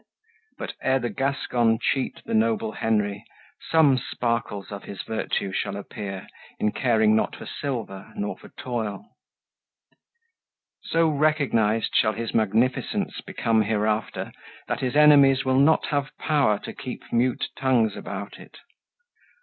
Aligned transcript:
But 0.57 0.73
ere 0.81 0.97
the 0.97 1.11
Gascon 1.11 1.77
cheat 1.77 2.23
the 2.25 2.33
noble 2.33 2.71
Henry, 2.71 3.23
Some 3.69 3.99
sparkles 3.99 4.71
of 4.71 4.85
his 4.85 5.03
virtue 5.03 5.51
shall 5.53 5.75
appear 5.77 6.25
In 6.57 6.71
caring 6.71 7.15
not 7.15 7.35
for 7.35 7.45
silver 7.45 8.11
nor 8.15 8.35
for 8.35 8.49
toil. 8.49 9.15
So 10.85 11.07
recognized 11.07 11.91
shall 11.95 12.13
his 12.13 12.33
magnificence 12.33 13.21
Become 13.27 13.61
hereafter, 13.61 14.31
that 14.67 14.79
his 14.79 14.95
enemies 14.95 15.45
Will 15.45 15.59
not 15.59 15.85
have 15.91 16.17
power 16.17 16.57
to 16.61 16.73
keep 16.73 17.03
mute 17.13 17.49
tongues 17.55 17.95
about 17.95 18.39
it. 18.39 18.57